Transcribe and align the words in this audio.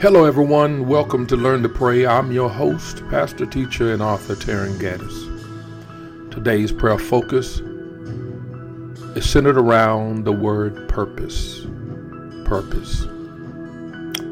Hello, 0.00 0.24
everyone. 0.24 0.88
Welcome 0.88 1.26
to 1.26 1.36
Learn 1.36 1.62
to 1.62 1.68
Pray. 1.68 2.06
I'm 2.06 2.32
your 2.32 2.48
host, 2.48 3.06
pastor, 3.10 3.44
teacher, 3.44 3.92
and 3.92 4.00
author 4.00 4.34
Taryn 4.34 4.78
Gaddis. 4.78 6.30
Today's 6.30 6.72
prayer 6.72 6.98
focus 6.98 7.58
is 9.14 9.28
centered 9.28 9.58
around 9.58 10.24
the 10.24 10.32
word 10.32 10.88
purpose. 10.88 11.66
Purpose. 12.46 13.04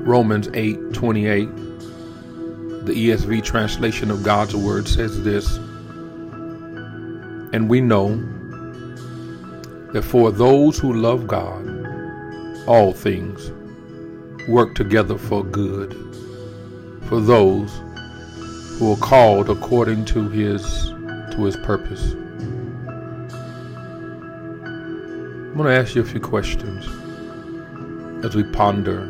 Romans 0.06 0.48
8 0.54 0.94
28, 0.94 1.54
the 2.86 2.94
ESV 2.94 3.44
translation 3.44 4.10
of 4.10 4.22
God's 4.22 4.56
word 4.56 4.88
says 4.88 5.22
this 5.22 5.58
And 7.52 7.68
we 7.68 7.82
know 7.82 8.16
that 9.92 10.02
for 10.02 10.32
those 10.32 10.78
who 10.78 10.94
love 10.94 11.26
God, 11.26 12.66
all 12.66 12.94
things 12.94 13.52
work 14.48 14.74
together 14.74 15.18
for 15.18 15.44
good 15.44 15.92
for 17.08 17.20
those 17.20 17.70
who 18.78 18.92
are 18.92 18.96
called 18.96 19.50
according 19.50 20.06
to 20.06 20.28
his 20.30 20.62
to 21.32 21.44
his 21.44 21.56
purpose. 21.58 22.12
I'm 25.48 25.54
going 25.54 25.66
to 25.66 25.76
ask 25.76 25.94
you 25.94 26.02
a 26.02 26.04
few 26.04 26.20
questions 26.20 26.86
as 28.24 28.34
we 28.34 28.44
ponder 28.44 29.04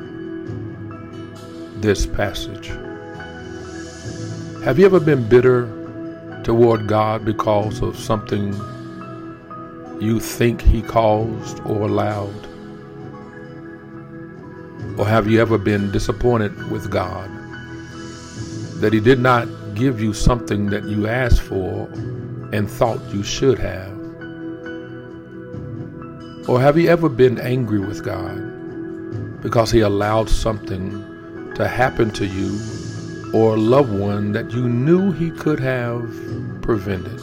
this 1.77 2.05
passage. 2.07 2.69
Have 4.65 4.79
you 4.79 4.87
ever 4.87 4.99
been 4.99 5.29
bitter 5.29 5.69
toward 6.43 6.89
God 6.89 7.25
because 7.25 7.81
of 7.81 7.97
something 7.97 8.53
you 10.01 10.19
think 10.19 10.63
he 10.63 10.83
caused 10.83 11.61
or 11.61 11.83
allowed? 11.83 12.48
Or 14.99 15.07
have 15.07 15.29
you 15.31 15.41
ever 15.41 15.59
been 15.59 15.93
disappointed 15.93 16.73
with 16.73 16.91
God 16.91 17.31
that 18.81 18.93
He 18.93 18.99
did 18.99 19.21
not 19.21 19.47
give 19.77 20.01
you 20.01 20.13
something 20.13 20.71
that 20.71 20.87
you 20.87 21.07
asked 21.07 21.41
for 21.41 21.89
and 22.53 22.69
thought 22.69 23.01
you 23.15 23.23
should 23.23 23.61
have? 23.61 23.97
Or 26.49 26.61
have 26.61 26.77
you 26.77 26.89
ever 26.89 27.09
been 27.09 27.39
angry 27.39 27.79
with 27.79 28.05
God 28.05 29.41
because 29.41 29.71
He 29.71 29.83
allowed 29.83 30.29
something 30.29 30.91
to 31.55 31.69
happen 31.69 32.11
to 32.13 32.27
you 32.27 32.59
or 33.33 33.55
a 33.55 33.57
loved 33.57 33.93
one 33.93 34.33
that 34.33 34.51
you 34.51 34.69
knew 34.69 35.13
He 35.13 35.31
could 35.31 35.61
have 35.61 36.11
prevented? 36.61 37.21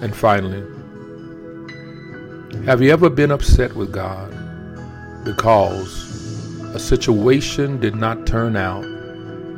And 0.00 0.14
finally, 0.14 0.62
have 2.64 2.82
you 2.82 2.90
ever 2.90 3.10
been 3.10 3.30
upset 3.30 3.74
with 3.76 3.92
God 3.92 4.32
because 5.24 6.64
a 6.74 6.78
situation 6.78 7.78
did 7.78 7.94
not 7.94 8.26
turn 8.26 8.56
out 8.56 8.82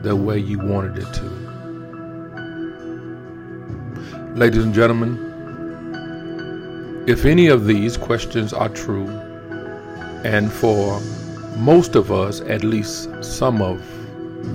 the 0.02 0.14
way 0.14 0.38
you 0.38 0.58
wanted 0.58 0.98
it 0.98 1.14
to? 1.14 1.24
Ladies 4.34 4.64
and 4.64 4.74
gentlemen, 4.74 5.16
if 7.06 7.24
any 7.24 7.46
of 7.46 7.64
these 7.66 7.96
questions 7.96 8.52
are 8.52 8.68
true, 8.68 9.08
and 10.24 10.52
for 10.52 11.00
most 11.56 11.94
of 11.94 12.12
us, 12.12 12.42
at 12.42 12.62
least 12.62 13.08
some 13.24 13.62
of 13.62 13.80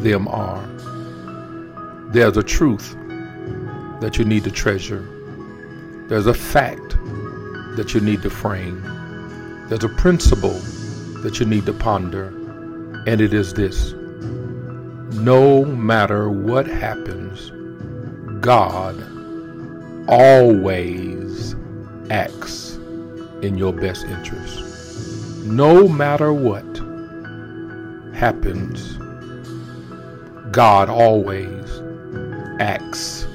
them 0.03 0.27
are, 0.27 0.63
there's 2.11 2.37
a 2.37 2.43
truth 2.43 2.95
that 3.99 4.19
you 4.19 4.25
need 4.25 4.43
to 4.43 4.51
treasure. 4.51 5.07
There's 6.07 6.27
a 6.27 6.33
fact 6.33 6.95
that 7.75 7.93
you 7.93 8.01
need 8.01 8.21
to 8.21 8.29
frame. 8.29 8.81
There's 9.69 9.83
a 9.83 9.89
principle 9.89 10.59
that 11.21 11.39
you 11.39 11.45
need 11.45 11.65
to 11.65 11.73
ponder, 11.73 12.27
and 13.07 13.21
it 13.21 13.33
is 13.33 13.53
this 13.53 13.93
no 15.13 15.63
matter 15.63 16.29
what 16.29 16.67
happens, 16.67 17.51
God 18.41 19.01
always 20.07 21.55
acts 22.09 22.75
in 23.41 23.57
your 23.57 23.71
best 23.71 24.05
interest. 24.05 25.45
No 25.45 25.87
matter 25.87 26.33
what 26.33 26.65
happens, 28.13 28.97
God 30.51 30.89
always 30.89 31.81
acts 32.59 33.25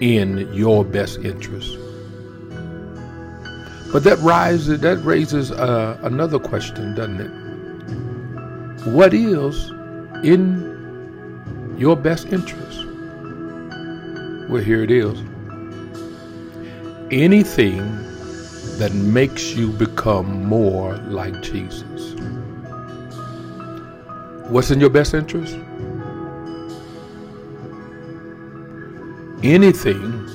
in 0.00 0.48
your 0.52 0.84
best 0.84 1.18
interest. 1.18 1.78
But 3.94 4.02
that 4.02 4.18
rises 4.18 4.80
that 4.80 4.96
raises 5.04 5.52
uh, 5.52 5.96
another 6.02 6.40
question, 6.40 6.96
doesn't 6.96 7.20
it? 7.20 8.88
What 8.90 9.14
is 9.14 9.70
in 10.24 11.76
your 11.78 11.94
best 11.94 12.26
interest? 12.26 12.84
Well, 14.48 14.60
here 14.60 14.82
it 14.82 14.90
is. 14.90 15.16
Anything 17.12 17.78
that 18.78 18.90
makes 18.92 19.54
you 19.54 19.70
become 19.70 20.44
more 20.44 20.96
like 20.96 21.40
Jesus. 21.40 22.16
What's 24.48 24.72
in 24.72 24.80
your 24.80 24.90
best 24.90 25.14
interest? 25.14 25.54
Anything 29.44 30.26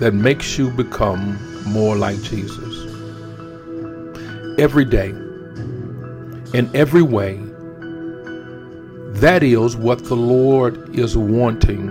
that 0.00 0.14
makes 0.14 0.56
you 0.56 0.70
become 0.70 1.38
more 1.66 1.94
like 1.94 2.22
Jesus. 2.22 2.85
Every 4.58 4.86
day, 4.86 5.10
in 6.54 6.70
every 6.72 7.02
way, 7.02 7.36
that 9.20 9.42
is 9.42 9.76
what 9.76 10.04
the 10.04 10.16
Lord 10.16 10.96
is 10.96 11.14
wanting. 11.14 11.86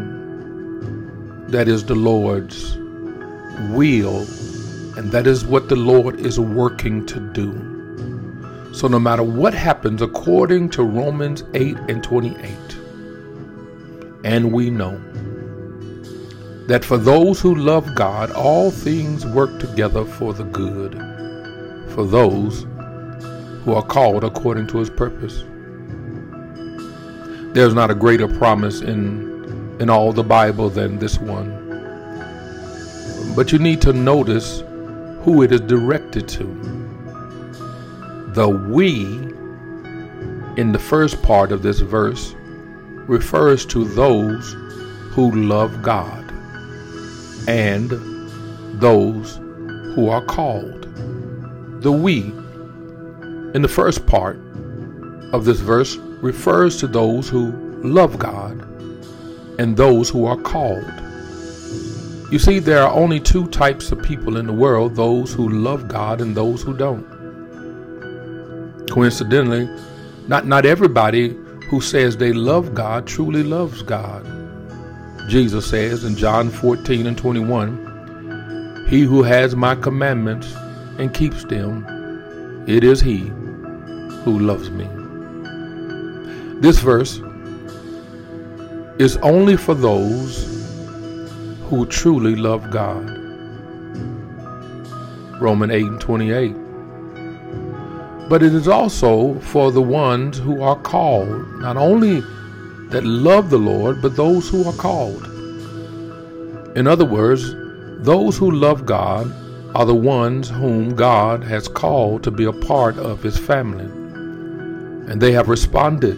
That 1.49 1.67
is 1.67 1.85
the 1.85 1.93
Lord's 1.93 2.75
will, 3.69 4.21
and 4.97 5.11
that 5.11 5.27
is 5.27 5.45
what 5.45 5.69
the 5.69 5.75
Lord 5.75 6.19
is 6.19 6.39
working 6.39 7.05
to 7.05 7.19
do. 7.33 7.51
So, 8.73 8.87
no 8.87 8.97
matter 8.97 9.21
what 9.23 9.53
happens, 9.53 10.01
according 10.01 10.71
to 10.71 10.83
Romans 10.83 11.43
8 11.53 11.77
and 11.87 12.03
28, 12.03 12.49
and 14.23 14.51
we 14.51 14.71
know 14.71 14.99
that 16.65 16.83
for 16.83 16.97
those 16.97 17.39
who 17.39 17.53
love 17.53 17.93
God, 17.93 18.31
all 18.31 18.71
things 18.71 19.23
work 19.23 19.59
together 19.59 20.03
for 20.03 20.33
the 20.33 20.45
good, 20.45 20.95
for 21.95 22.05
those 22.05 22.67
who 23.63 23.73
are 23.73 23.81
called 23.81 24.23
according 24.25 24.67
to 24.67 24.77
his 24.77 24.89
purpose. 24.89 25.43
There's 27.55 27.73
not 27.73 27.89
a 27.89 27.95
greater 27.95 28.27
promise 28.27 28.81
in 28.81 29.33
in 29.79 29.89
all 29.89 30.11
the 30.13 30.23
Bible 30.23 30.69
than 30.69 30.99
this 30.99 31.17
one. 31.17 31.49
But 33.35 33.51
you 33.51 33.59
need 33.59 33.81
to 33.81 33.93
notice 33.93 34.61
who 35.23 35.41
it 35.41 35.51
is 35.51 35.61
directed 35.61 36.27
to. 36.29 36.43
The 38.33 38.49
we 38.49 39.05
in 40.61 40.71
the 40.71 40.79
first 40.79 41.21
part 41.23 41.51
of 41.51 41.61
this 41.61 41.79
verse 41.79 42.35
refers 43.07 43.65
to 43.67 43.85
those 43.85 44.53
who 45.11 45.31
love 45.31 45.81
God 45.81 46.29
and 47.47 47.89
those 48.81 49.37
who 49.95 50.09
are 50.09 50.23
called. 50.23 50.85
The 51.85 51.91
we 51.91 52.21
in 53.53 53.61
the 53.61 53.67
first 53.67 54.07
part 54.07 54.37
of 55.33 55.45
this 55.45 55.59
verse 55.59 55.97
refers 55.97 56.77
to 56.77 56.87
those 56.87 57.29
who 57.29 57.51
love 57.83 58.17
God 58.17 58.59
and 59.59 59.77
those 59.77 60.09
who 60.09 60.25
are 60.25 60.35
called. 60.35 60.91
You 62.31 62.39
see, 62.39 62.57
there 62.57 62.81
are 62.81 62.91
only 62.91 63.19
two 63.19 63.45
types 63.49 63.91
of 63.91 64.01
people 64.01 64.37
in 64.37 64.47
the 64.47 64.51
world 64.51 64.95
those 64.95 65.31
who 65.31 65.47
love 65.47 65.87
God 65.87 66.21
and 66.21 66.35
those 66.35 66.63
who 66.63 66.75
don't. 66.75 67.05
Coincidentally, 68.89 69.69
not, 70.27 70.47
not 70.47 70.65
everybody 70.65 71.37
who 71.69 71.81
says 71.81 72.17
they 72.17 72.33
love 72.33 72.73
God 72.73 73.05
truly 73.05 73.43
loves 73.43 73.83
God. 73.83 74.25
Jesus 75.29 75.69
says 75.69 76.03
in 76.03 76.15
John 76.15 76.49
14 76.49 77.05
and 77.05 77.15
21, 77.15 78.87
He 78.89 79.01
who 79.01 79.21
has 79.21 79.55
my 79.55 79.75
commandments 79.75 80.51
and 80.97 81.13
keeps 81.13 81.43
them, 81.45 81.85
it 82.67 82.83
is 82.83 83.01
he 83.01 83.31
who 84.23 84.39
loves 84.39 84.69
me. 84.69 84.87
This 86.61 86.79
verse 86.79 87.21
is 88.97 89.17
only 89.17 89.57
for 89.57 89.75
those 89.75 90.45
who 91.69 91.85
truly 91.85 92.35
love 92.35 92.71
God. 92.71 93.09
Romans 95.41 95.73
8 95.73 95.85
and 95.85 96.01
28. 96.01 96.55
But 98.29 98.41
it 98.41 98.53
is 98.53 98.67
also 98.67 99.37
for 99.39 99.71
the 99.71 99.81
ones 99.81 100.39
who 100.39 100.61
are 100.61 100.79
called, 100.79 101.59
not 101.59 101.77
only 101.77 102.21
that 102.89 103.03
love 103.03 103.49
the 103.49 103.59
Lord, 103.59 104.01
but 104.01 104.15
those 104.15 104.49
who 104.49 104.63
are 104.63 104.73
called. 104.73 105.25
In 106.77 106.87
other 106.87 107.05
words, 107.05 107.53
those 108.03 108.37
who 108.37 108.49
love 108.51 108.85
God 108.85 109.31
are 109.75 109.85
the 109.85 109.93
ones 109.93 110.49
whom 110.49 110.95
God 110.95 111.43
has 111.43 111.67
called 111.67 112.23
to 112.23 112.31
be 112.31 112.45
a 112.45 112.53
part 112.53 112.97
of 112.97 113.21
his 113.21 113.37
family. 113.37 113.83
And 113.83 115.21
they 115.21 115.33
have 115.33 115.49
responded 115.49 116.17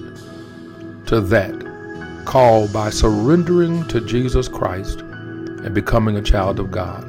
to 1.08 1.20
that 1.22 2.24
call 2.26 2.68
by 2.68 2.92
surrendering 2.92 3.88
to 3.88 4.00
Jesus 4.02 4.48
Christ 4.48 5.00
and 5.00 5.74
becoming 5.74 6.18
a 6.18 6.22
child 6.22 6.60
of 6.60 6.70
God. 6.70 7.04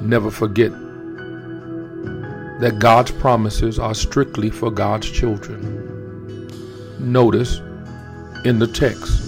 Never 0.00 0.30
forget 0.30 0.72
that 2.60 2.78
God's 2.78 3.10
promises 3.10 3.78
are 3.78 3.94
strictly 3.94 4.48
for 4.48 4.70
God's 4.70 5.10
children. 5.10 6.48
Notice 6.98 7.58
in 8.46 8.58
the 8.58 8.66
text 8.66 9.26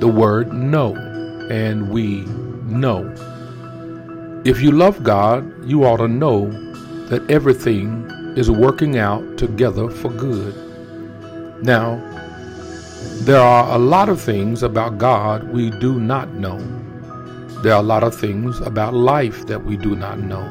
the 0.00 0.08
word 0.08 0.52
know, 0.52 0.94
and 1.50 1.88
we 1.88 2.26
know. 2.66 3.14
If 4.48 4.62
you 4.62 4.70
love 4.70 5.04
God, 5.04 5.44
you 5.68 5.84
ought 5.84 5.98
to 5.98 6.08
know 6.08 6.48
that 7.10 7.30
everything 7.30 8.10
is 8.34 8.50
working 8.50 8.96
out 8.96 9.36
together 9.36 9.90
for 9.90 10.08
good. 10.08 10.54
Now, 11.62 12.00
there 13.26 13.42
are 13.42 13.74
a 13.74 13.78
lot 13.78 14.08
of 14.08 14.18
things 14.18 14.62
about 14.62 14.96
God 14.96 15.52
we 15.52 15.68
do 15.68 16.00
not 16.00 16.32
know. 16.32 16.56
There 17.62 17.74
are 17.74 17.80
a 17.80 17.90
lot 17.94 18.02
of 18.02 18.18
things 18.18 18.58
about 18.60 18.94
life 18.94 19.46
that 19.48 19.66
we 19.66 19.76
do 19.76 19.94
not 19.94 20.20
know. 20.20 20.46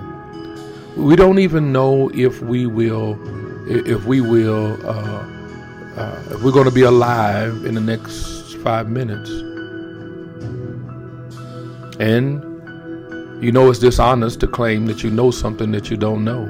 We 0.96 1.16
don't 1.16 1.40
even 1.40 1.72
know 1.72 2.12
if 2.14 2.40
we 2.44 2.68
will, 2.68 3.18
if 3.68 4.06
we 4.06 4.22
will, 4.22 4.78
uh, 4.88 5.26
uh, 5.98 6.24
if 6.34 6.44
we're 6.44 6.52
going 6.52 6.70
to 6.70 6.72
be 6.72 6.84
alive 6.84 7.66
in 7.66 7.74
the 7.74 7.82
next 7.82 8.58
five 8.58 8.90
minutes. 8.92 9.32
And 12.00 12.57
you 13.40 13.52
know 13.52 13.70
it's 13.70 13.78
dishonest 13.78 14.40
to 14.40 14.48
claim 14.48 14.88
that 14.88 15.04
you 15.04 15.12
know 15.12 15.30
something 15.30 15.72
that 15.72 15.92
you 15.92 15.98
don't 15.98 16.24
know. 16.24 16.46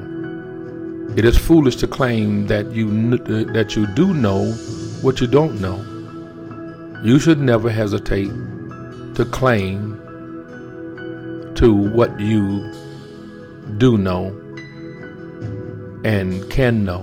It 1.16 1.24
is 1.24 1.36
foolish 1.36 1.76
to 1.76 1.86
claim 1.86 2.46
that 2.46 2.70
you 2.72 3.18
that 3.18 3.76
you 3.76 3.86
do 3.94 4.14
know 4.14 4.52
what 5.02 5.20
you 5.20 5.26
don't 5.26 5.60
know. 5.60 5.84
You 7.04 7.18
should 7.18 7.40
never 7.40 7.68
hesitate 7.68 8.30
to 9.16 9.28
claim 9.30 9.96
to 11.56 11.74
what 11.74 12.18
you 12.18 12.72
do 13.76 13.98
know 13.98 14.28
and 16.04 16.48
can 16.50 16.84
know. 16.84 17.02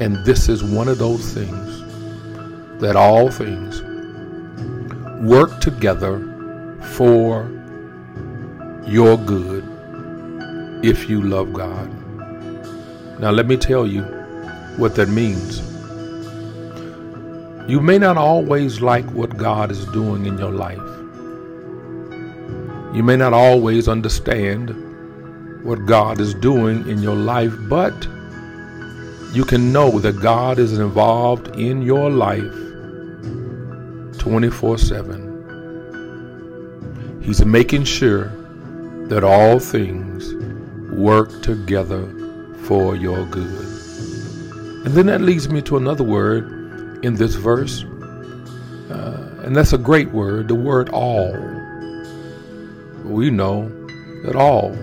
And 0.00 0.16
this 0.24 0.48
is 0.48 0.64
one 0.64 0.88
of 0.88 0.98
those 0.98 1.34
things 1.34 2.80
that 2.80 2.96
all 2.96 3.30
things 3.30 3.82
work 5.20 5.60
together 5.60 6.20
for 6.94 7.57
your 8.88 9.18
good 9.18 9.64
if 10.82 11.10
you 11.10 11.20
love 11.20 11.52
God. 11.52 11.90
Now, 13.20 13.30
let 13.30 13.46
me 13.46 13.56
tell 13.56 13.86
you 13.86 14.02
what 14.78 14.94
that 14.94 15.08
means. 15.08 15.60
You 17.68 17.80
may 17.80 17.98
not 17.98 18.16
always 18.16 18.80
like 18.80 19.04
what 19.10 19.36
God 19.36 19.70
is 19.70 19.84
doing 19.86 20.24
in 20.24 20.38
your 20.38 20.52
life. 20.52 20.78
You 22.96 23.02
may 23.02 23.16
not 23.16 23.34
always 23.34 23.88
understand 23.88 24.70
what 25.64 25.84
God 25.84 26.18
is 26.18 26.32
doing 26.34 26.88
in 26.88 27.02
your 27.02 27.16
life, 27.16 27.52
but 27.68 27.92
you 29.34 29.44
can 29.44 29.70
know 29.70 29.98
that 29.98 30.18
God 30.22 30.58
is 30.58 30.78
involved 30.78 31.48
in 31.56 31.82
your 31.82 32.08
life 32.08 32.54
24 34.18 34.78
7. 34.78 37.20
He's 37.20 37.44
making 37.44 37.84
sure 37.84 38.32
that 39.08 39.24
all 39.24 39.58
things 39.58 40.34
work 40.92 41.42
together 41.42 42.06
for 42.64 42.96
your 42.96 43.24
good. 43.26 43.66
And 44.86 44.94
then 44.94 45.06
that 45.06 45.20
leads 45.20 45.48
me 45.48 45.62
to 45.62 45.76
another 45.76 46.04
word 46.04 47.04
in 47.04 47.14
this 47.14 47.34
verse, 47.34 47.84
uh, 48.90 49.42
and 49.44 49.54
that's 49.56 49.72
a 49.72 49.78
great 49.78 50.10
word, 50.10 50.48
the 50.48 50.54
word 50.54 50.88
all 50.90 51.32
we 53.08 53.30
know 53.30 53.68
that 54.24 54.36
all. 54.36 54.76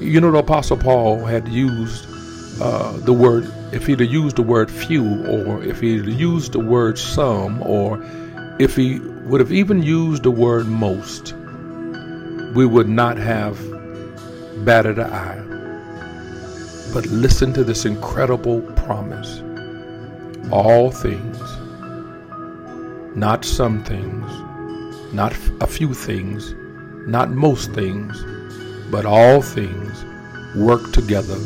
You 0.00 0.20
know, 0.20 0.30
the 0.30 0.38
Apostle 0.38 0.76
Paul 0.76 1.24
had 1.24 1.48
used 1.48 2.06
uh, 2.60 2.92
the 2.98 3.12
word, 3.12 3.50
if 3.72 3.86
he'd 3.86 4.00
used 4.00 4.36
the 4.36 4.42
word 4.42 4.70
few, 4.70 5.26
or 5.26 5.62
if 5.62 5.80
he'd 5.80 6.06
used 6.06 6.52
the 6.52 6.60
word 6.60 6.98
some, 6.98 7.62
or 7.62 8.02
if 8.58 8.76
he 8.76 8.98
would 8.98 9.40
have 9.40 9.52
even 9.52 9.82
used 9.82 10.22
the 10.22 10.30
word 10.30 10.66
most, 10.66 11.34
we 12.54 12.66
would 12.66 12.88
not 12.88 13.16
have 13.16 13.58
batted 14.64 14.98
an 14.98 15.12
eye. 15.12 15.50
But 16.92 17.06
listen 17.06 17.52
to 17.54 17.64
this 17.64 17.84
incredible 17.84 18.62
promise 18.72 19.42
all 20.50 20.90
things, 20.90 21.38
not 23.14 23.44
some 23.44 23.84
things, 23.84 25.12
not 25.12 25.32
a 25.60 25.66
few 25.66 25.94
things, 25.94 26.54
not 27.06 27.30
most 27.30 27.72
things, 27.72 28.24
but 28.90 29.06
all 29.06 29.40
things 29.40 30.04
work 30.56 30.92
together 30.92 31.36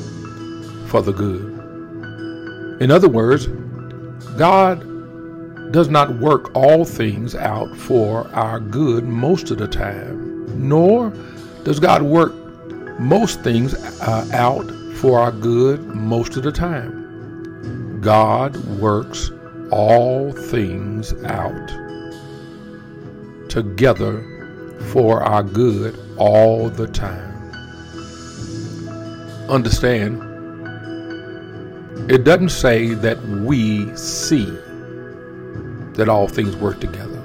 for 0.88 1.02
the 1.02 1.12
good. 1.12 1.52
In 2.80 2.90
other 2.90 3.08
words, 3.08 3.46
God 4.38 4.80
does 5.72 5.88
not 5.88 6.16
work 6.18 6.54
all 6.54 6.84
things 6.84 7.34
out 7.34 7.76
for 7.76 8.28
our 8.28 8.60
good 8.60 9.04
most 9.04 9.50
of 9.50 9.58
the 9.58 9.68
time, 9.68 10.33
nor 10.68 11.10
does 11.64 11.80
God 11.80 12.02
work 12.02 12.34
most 12.98 13.40
things 13.42 13.74
uh, 13.74 14.28
out 14.32 14.70
for 14.96 15.18
our 15.18 15.32
good 15.32 15.84
most 15.86 16.36
of 16.36 16.42
the 16.42 16.52
time. 16.52 18.00
God 18.00 18.56
works 18.78 19.30
all 19.70 20.32
things 20.32 21.14
out 21.24 21.68
together 23.48 24.22
for 24.92 25.22
our 25.22 25.42
good 25.42 25.98
all 26.16 26.68
the 26.68 26.86
time. 26.86 27.32
Understand, 29.48 30.22
it 32.10 32.24
doesn't 32.24 32.50
say 32.50 32.94
that 32.94 33.20
we 33.22 33.94
see 33.96 34.46
that 35.94 36.08
all 36.08 36.28
things 36.28 36.56
work 36.56 36.80
together. 36.80 37.20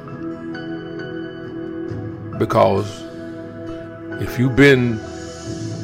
Because 2.37 3.08
if 4.21 4.37
you've 4.37 4.55
been 4.55 4.99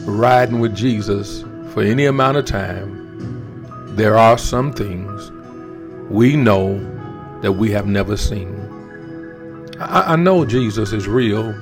riding 0.06 0.60
with 0.60 0.76
Jesus 0.76 1.44
for 1.74 1.84
any 1.84 2.06
amount 2.06 2.38
of 2.38 2.46
time, 2.46 3.96
there 3.96 4.18
are 4.18 4.38
some 4.38 4.74
things 4.74 5.32
we 6.10 6.36
know 6.36 6.80
that 7.42 7.52
we 7.52 7.72
have 7.72 7.88
never 7.88 8.18
seen. 8.18 8.54
I, 9.80 10.14
I 10.14 10.16
know 10.16 10.46
Jesus 10.46 10.92
is 10.92 11.08
real, 11.08 11.54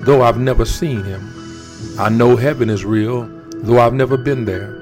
though 0.00 0.22
I've 0.22 0.38
never 0.38 0.64
seen 0.64 1.02
him. 1.04 1.26
I 1.98 2.08
know 2.08 2.36
heaven 2.36 2.68
is 2.68 2.84
real, 2.84 3.26
though 3.62 3.78
I've 3.78 3.94
never 3.94 4.16
been 4.16 4.44
there. 4.44 4.76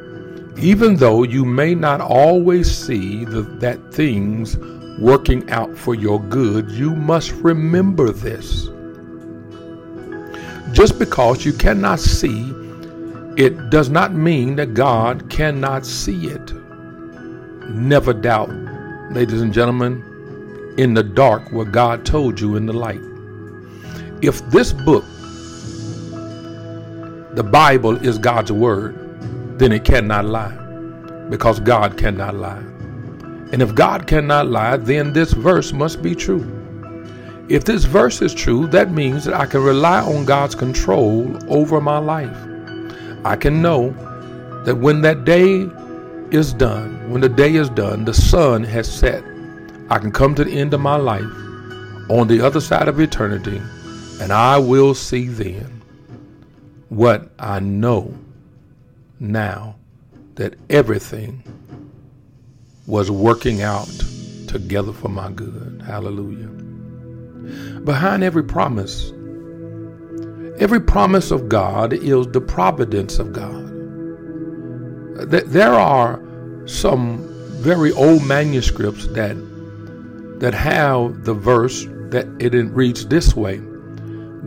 Even 0.59 0.97
though 0.97 1.23
you 1.23 1.45
may 1.45 1.75
not 1.75 2.01
always 2.01 2.77
see 2.77 3.25
the, 3.25 3.43
that 3.61 3.93
things 3.93 4.57
working 4.99 5.49
out 5.51 5.77
for 5.77 5.95
your 5.95 6.21
good, 6.21 6.69
you 6.71 6.97
must 6.97 7.31
remember 7.33 8.11
this. 8.11 8.69
Just 10.79 10.97
because 10.97 11.45
you 11.45 11.53
cannot 11.53 11.99
see, 11.99 12.55
it 13.37 13.69
does 13.69 13.91
not 13.91 14.15
mean 14.15 14.55
that 14.55 14.75
God 14.75 15.29
cannot 15.29 15.85
see 15.85 16.29
it. 16.29 16.53
Never 17.71 18.13
doubt, 18.13 18.49
ladies 19.11 19.43
and 19.43 19.53
gentlemen, 19.53 20.75
in 20.79 20.95
the 20.95 21.03
dark 21.03 21.51
what 21.51 21.73
God 21.73 22.07
told 22.07 22.39
you 22.39 22.55
in 22.55 22.65
the 22.65 22.73
light. 22.73 23.01
If 24.23 24.49
this 24.51 24.73
book, 24.73 25.05
the 27.35 27.43
Bible, 27.43 27.97
is 27.97 28.17
God's 28.17 28.53
word, 28.53 29.59
then 29.59 29.73
it 29.73 29.85
cannot 29.85 30.27
lie 30.27 30.57
because 31.29 31.59
God 31.59 31.99
cannot 31.99 32.37
lie. 32.37 32.63
And 33.51 33.63
if 33.63 33.75
God 33.75 34.07
cannot 34.07 34.47
lie, 34.47 34.77
then 34.77 35.13
this 35.13 35.33
verse 35.33 35.73
must 35.73 36.03
be 36.03 36.15
true. 36.15 36.58
If 37.49 37.65
this 37.65 37.85
verse 37.85 38.21
is 38.21 38.35
true, 38.35 38.67
that 38.69 38.91
means 38.91 39.25
that 39.25 39.35
I 39.35 39.47
can 39.47 39.63
rely 39.63 40.01
on 40.01 40.25
God's 40.25 40.55
control 40.55 41.37
over 41.49 41.81
my 41.81 41.99
life. 41.99 42.37
I 43.25 43.37
can 43.37 43.63
know 43.63 43.91
that 44.65 44.77
when 44.77 45.01
that 45.03 45.25
day 45.25 45.69
is 46.31 46.53
done, 46.53 47.11
when 47.11 47.21
the 47.21 47.29
day 47.29 47.55
is 47.55 47.71
done, 47.71 48.05
the 48.05 48.15
sun 48.15 48.65
has 48.65 48.91
set 48.93 49.25
I 49.91 49.99
can 49.99 50.13
come 50.13 50.35
to 50.35 50.45
the 50.45 50.53
end 50.53 50.75
of 50.75 50.81
my 50.81 50.97
life 50.97 51.33
on 52.11 52.29
the 52.29 52.43
other 52.43 52.61
side 52.61 52.89
of 52.89 53.01
eternity, 53.01 53.57
and 54.21 54.31
I 54.31 54.59
will 54.59 54.95
see 54.95 55.29
then 55.29 55.81
what 56.91 57.31
I 57.39 57.61
know 57.61 58.15
now 59.19 59.77
that 60.35 60.57
everything 60.69 61.43
was 62.87 63.11
working 63.11 63.63
out 63.63 63.89
together 64.47 64.93
for 64.93 65.09
my 65.09 65.31
good. 65.31 65.83
Hallelujah. 65.87 66.51
Behind 67.85 68.23
every 68.23 68.45
promise 68.45 69.13
Every 70.59 70.81
promise 70.81 71.31
of 71.31 71.49
God 71.49 71.93
is 71.93 72.27
the 72.29 72.41
providence 72.41 73.21
of 73.21 73.33
God. 73.33 73.69
There 75.31 75.73
are 75.73 76.21
some 76.67 77.25
very 77.61 77.93
old 77.93 78.27
manuscripts 78.27 79.07
that 79.09 79.37
that 80.41 80.55
have 80.55 81.25
the 81.25 81.35
verse 81.35 81.85
that 82.11 82.27
it 82.41 82.55
reads 82.73 83.07
this 83.07 83.37
way 83.37 83.61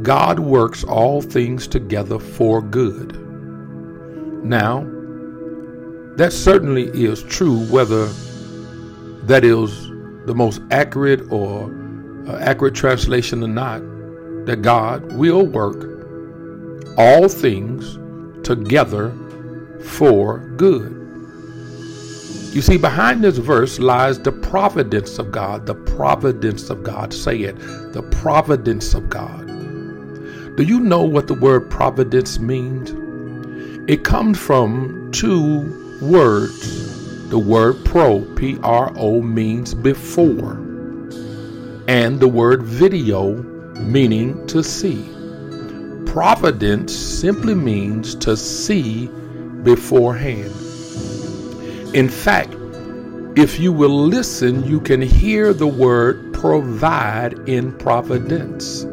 God 0.01 0.39
works 0.39 0.84
all 0.84 1.22
things 1.22 1.65
together 1.65 2.20
for 2.20 2.62
good. 2.62 3.15
Now, 4.43 4.81
that 6.17 6.34
certainly 6.34 6.89
is 6.89 7.24
true, 7.24 7.60
whether 7.67 8.08
that 9.27 9.46
is 9.46 9.72
the 10.25 10.36
most 10.36 10.62
accurate 10.72 11.22
or 11.31 11.70
Uh, 12.28 12.38
accurate 12.40 12.75
translation 12.75 13.44
or 13.44 13.48
not, 13.48 13.82
that 14.46 14.62
God 14.62 15.13
will 15.13 15.46
work 15.46 15.88
all 16.98 17.28
things 17.28 17.98
together 18.46 19.12
for 19.84 20.40
good. 20.56 20.98
You 22.54 22.62
see, 22.62 22.78
behind 22.78 23.24
this 23.24 23.38
verse 23.38 23.80
lies 23.80 24.20
the 24.20 24.32
providence 24.32 25.18
of 25.20 25.32
God. 25.32 25.66
The 25.66 25.75
providence 25.75 26.70
of 26.70 26.84
God. 26.84 27.13
Say 27.13 27.42
it. 27.44 27.58
The 27.94 28.04
providence 28.12 28.94
of 28.94 29.10
God. 29.10 29.48
Do 30.58 30.63
you 30.63 30.80
know 30.80 31.04
what 31.04 31.28
the 31.28 31.34
word 31.34 31.70
providence 31.70 32.40
means? 32.40 32.92
It 33.90 34.04
comes 34.04 34.38
from 34.38 35.12
two 35.12 35.98
words. 36.01 37.30
The 37.30 37.40
word 37.40 37.86
pro, 37.86 38.22
P 38.36 38.60
R 38.62 38.92
O, 38.98 39.22
means 39.22 39.74
before, 39.74 40.56
and 41.88 42.20
the 42.20 42.28
word 42.28 42.64
video, 42.64 43.36
meaning 43.80 44.46
to 44.48 44.64
see. 44.64 45.08
Providence 46.06 46.94
simply 46.94 47.56
means 47.56 48.16
to 48.16 48.36
see 48.36 49.08
beforehand. 49.64 50.54
In 51.96 52.10
fact, 52.10 52.56
if 53.38 53.60
you 53.60 53.72
will 53.72 54.08
listen, 54.08 54.64
you 54.66 54.82
can 54.82 55.02
hear 55.02 55.54
the 55.54 55.68
word 55.68 56.34
provide 56.34 57.34
in 57.48 57.78
providence. 57.78 58.84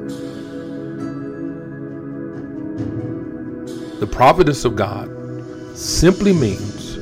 The 3.98 4.06
providence 4.06 4.64
of 4.64 4.76
God 4.76 5.10
simply 5.76 6.32
means 6.32 6.98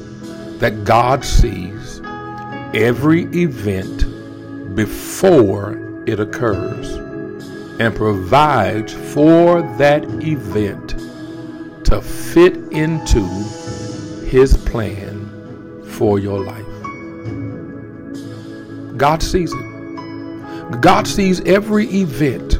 that 0.60 0.84
God 0.84 1.24
sees 1.24 2.00
every 2.74 3.24
event 3.34 4.05
before 4.76 6.04
it 6.06 6.20
occurs 6.20 6.92
and 7.80 7.96
provides 7.96 8.92
for 9.12 9.62
that 9.78 10.04
event 10.22 10.90
to 11.84 12.00
fit 12.00 12.56
into 12.72 13.22
his 14.26 14.56
plan 14.58 15.84
for 15.84 16.18
your 16.18 16.40
life. 16.40 16.64
God 18.96 19.22
sees 19.22 19.52
it. 19.52 20.80
God 20.80 21.06
sees 21.06 21.40
every 21.42 21.86
event. 21.86 22.58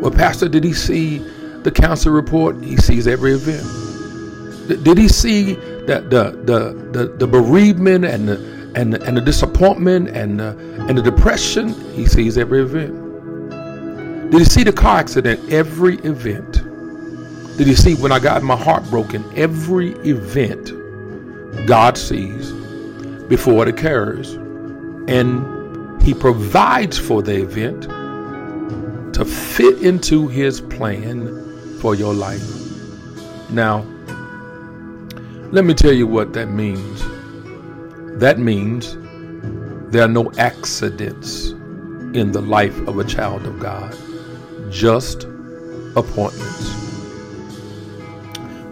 Well, 0.00 0.10
Pastor, 0.10 0.48
did 0.48 0.62
he 0.62 0.72
see 0.72 1.18
the 1.62 1.70
council 1.70 2.12
report? 2.12 2.62
He 2.62 2.76
sees 2.76 3.06
every 3.06 3.32
event. 3.32 4.84
Did 4.84 4.98
he 4.98 5.08
see 5.08 5.54
that 5.86 6.10
the 6.10 6.30
the 6.44 6.74
the, 6.92 7.08
the 7.08 7.26
bereavement 7.26 8.04
and 8.04 8.28
the 8.28 8.57
and 8.78 8.94
and 8.94 9.16
the 9.16 9.20
disappointment 9.20 10.08
and 10.08 10.40
the, 10.40 10.56
and 10.88 10.96
the 10.96 11.02
depression? 11.02 11.68
He 11.94 12.06
sees 12.06 12.38
every 12.38 12.62
event. 12.62 14.30
Did 14.30 14.40
he 14.40 14.44
see 14.44 14.62
the 14.62 14.72
car 14.72 14.98
accident? 14.98 15.52
Every 15.52 15.96
event. 15.98 16.64
Did 17.56 17.66
he 17.66 17.74
see 17.74 17.94
when 17.94 18.12
I 18.12 18.18
got 18.18 18.42
my 18.42 18.56
heart 18.56 18.88
broken? 18.88 19.24
Every 19.34 19.92
event 20.08 20.72
God 21.66 21.98
sees 21.98 22.52
before 23.28 23.66
it 23.66 23.68
occurs. 23.68 24.32
And 25.08 26.02
He 26.02 26.14
provides 26.14 26.98
for 26.98 27.22
the 27.22 27.42
event 27.42 27.82
to 29.14 29.24
fit 29.24 29.82
into 29.82 30.28
His 30.28 30.60
plan 30.60 31.78
for 31.80 31.94
your 31.94 32.14
life. 32.14 32.46
Now, 33.50 33.86
let 35.50 35.64
me 35.64 35.74
tell 35.74 35.92
you 35.92 36.06
what 36.06 36.32
that 36.34 36.46
means. 36.46 37.02
That 38.18 38.40
means 38.40 38.96
there 39.92 40.02
are 40.02 40.08
no 40.08 40.32
accidents 40.38 41.50
in 42.14 42.32
the 42.32 42.40
life 42.40 42.76
of 42.88 42.98
a 42.98 43.04
child 43.04 43.46
of 43.46 43.60
God, 43.60 43.96
just 44.72 45.22
appointments. 45.94 46.74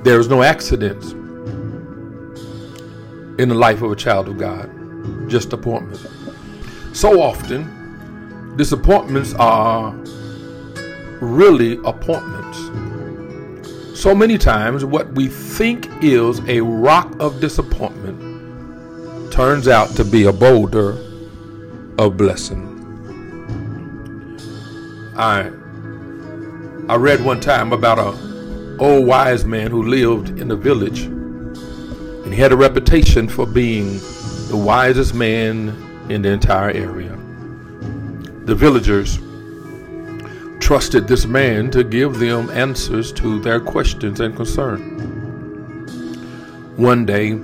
There 0.02 0.18
is 0.18 0.28
no 0.28 0.42
accidents 0.42 1.12
in 3.38 3.48
the 3.48 3.54
life 3.54 3.82
of 3.82 3.92
a 3.92 3.96
child 3.96 4.26
of 4.26 4.36
God, 4.36 4.68
just 5.30 5.52
appointments. 5.52 6.04
So 6.92 7.22
often, 7.22 8.56
disappointments 8.56 9.32
are 9.34 9.92
really 11.20 11.78
appointments. 11.84 12.58
So 13.96 14.12
many 14.12 14.38
times, 14.38 14.84
what 14.84 15.12
we 15.12 15.28
think 15.28 15.88
is 16.02 16.40
a 16.48 16.62
rock 16.62 17.14
of 17.20 17.40
disappointment 17.40 18.35
turns 19.36 19.68
out 19.68 19.90
to 19.90 20.02
be 20.02 20.24
a 20.24 20.32
boulder 20.32 20.92
of 21.98 22.16
blessing. 22.16 22.62
I 25.14 25.50
I 26.88 26.96
read 26.96 27.22
one 27.22 27.40
time 27.40 27.74
about 27.74 27.98
a 27.98 28.78
old 28.80 29.06
wise 29.06 29.44
man 29.44 29.70
who 29.70 29.82
lived 29.82 30.40
in 30.40 30.48
the 30.48 30.56
village, 30.56 31.02
and 31.02 32.32
he 32.32 32.40
had 32.40 32.50
a 32.50 32.56
reputation 32.56 33.28
for 33.28 33.44
being 33.44 33.98
the 34.48 34.56
wisest 34.56 35.12
man 35.14 35.68
in 36.08 36.22
the 36.22 36.30
entire 36.30 36.70
area. 36.70 37.14
The 38.46 38.54
villagers 38.54 39.18
trusted 40.60 41.08
this 41.08 41.26
man 41.26 41.70
to 41.72 41.84
give 41.84 42.20
them 42.20 42.48
answers 42.48 43.12
to 43.12 43.38
their 43.40 43.60
questions 43.60 44.18
and 44.18 44.34
concerns. 44.34 45.02
One 46.78 47.04
day, 47.04 47.38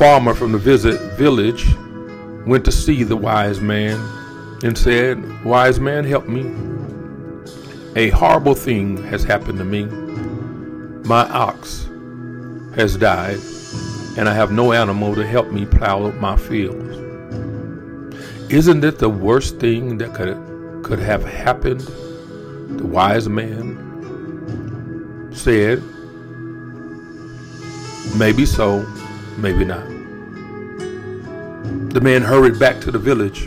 farmer 0.00 0.32
from 0.32 0.50
the 0.50 0.56
visit 0.56 0.98
village 1.18 1.66
went 2.46 2.64
to 2.64 2.72
see 2.72 3.02
the 3.02 3.14
wise 3.14 3.60
man 3.60 4.00
and 4.64 4.78
said, 4.78 5.44
Wise 5.44 5.78
man, 5.78 6.04
help 6.04 6.26
me. 6.26 6.40
A 7.96 8.08
horrible 8.08 8.54
thing 8.54 8.96
has 9.08 9.24
happened 9.24 9.58
to 9.58 9.64
me. 9.66 9.84
My 11.06 11.28
ox 11.28 11.86
has 12.76 12.96
died, 12.96 13.40
and 14.16 14.26
I 14.26 14.32
have 14.32 14.50
no 14.50 14.72
animal 14.72 15.14
to 15.16 15.26
help 15.26 15.52
me 15.52 15.66
plow 15.66 16.04
up 16.06 16.14
my 16.14 16.34
fields. 16.34 16.96
Isn't 18.50 18.82
it 18.82 18.98
the 18.98 19.10
worst 19.10 19.58
thing 19.58 19.98
that 19.98 20.14
could, 20.14 20.82
could 20.82 21.00
have 21.00 21.24
happened? 21.24 21.82
The 21.82 22.86
wise 22.86 23.28
man 23.28 23.76
said, 25.34 25.82
Maybe 28.16 28.46
so, 28.46 28.86
maybe 29.40 29.64
not. 29.64 29.86
The 31.92 32.00
man 32.00 32.22
hurried 32.22 32.58
back 32.58 32.80
to 32.82 32.90
the 32.90 32.98
village 32.98 33.46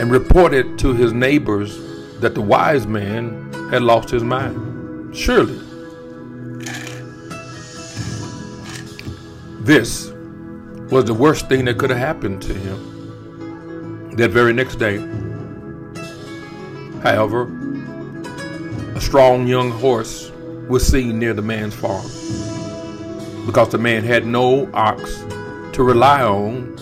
and 0.00 0.10
reported 0.10 0.78
to 0.80 0.92
his 0.92 1.12
neighbors 1.12 1.78
that 2.20 2.34
the 2.34 2.40
wise 2.40 2.86
man 2.86 3.52
had 3.70 3.82
lost 3.82 4.10
his 4.10 4.22
mind. 4.22 5.16
Surely. 5.16 5.58
This 9.60 10.10
was 10.90 11.04
the 11.04 11.14
worst 11.14 11.48
thing 11.48 11.64
that 11.66 11.78
could 11.78 11.90
have 11.90 11.98
happened 11.98 12.42
to 12.42 12.54
him. 12.54 14.16
That 14.16 14.30
very 14.30 14.52
next 14.52 14.76
day, 14.76 14.98
however, 17.02 17.44
a 18.94 19.00
strong 19.00 19.46
young 19.46 19.70
horse 19.70 20.32
was 20.68 20.86
seen 20.86 21.18
near 21.18 21.34
the 21.34 21.42
man's 21.42 21.74
farm. 21.74 22.06
Because 23.48 23.70
the 23.70 23.78
man 23.78 24.04
had 24.04 24.26
no 24.26 24.70
ox 24.74 25.24
to 25.72 25.82
rely 25.82 26.22
on, 26.22 26.76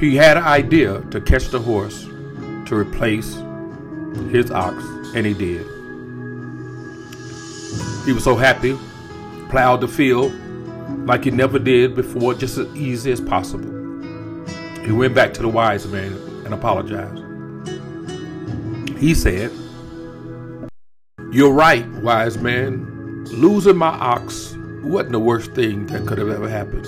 he 0.00 0.16
had 0.16 0.36
an 0.36 0.42
idea 0.42 1.00
to 1.12 1.20
catch 1.20 1.50
the 1.50 1.60
horse 1.60 2.02
to 2.66 2.74
replace 2.74 3.36
his 4.32 4.50
ox, 4.50 4.82
and 5.14 5.24
he 5.24 5.32
did. 5.32 5.64
He 8.04 8.12
was 8.12 8.24
so 8.24 8.34
happy, 8.34 8.76
plowed 9.48 9.80
the 9.80 9.86
field 9.86 10.32
like 11.06 11.22
he 11.22 11.30
never 11.30 11.60
did 11.60 11.94
before, 11.94 12.34
just 12.34 12.58
as 12.58 12.66
easy 12.74 13.12
as 13.12 13.20
possible. 13.20 13.70
He 14.84 14.90
went 14.90 15.14
back 15.14 15.32
to 15.34 15.42
the 15.42 15.48
wise 15.48 15.86
man 15.86 16.14
and 16.44 16.52
apologized. 16.52 17.22
He 18.98 19.14
said, 19.14 19.52
You're 21.30 21.52
right, 21.52 21.88
wise 22.02 22.38
man. 22.38 22.97
Losing 23.30 23.76
my 23.76 23.88
ox 23.88 24.56
wasn't 24.82 25.12
the 25.12 25.18
worst 25.18 25.52
thing 25.52 25.86
that 25.88 26.06
could 26.06 26.18
have 26.18 26.30
ever 26.30 26.48
happened. 26.48 26.86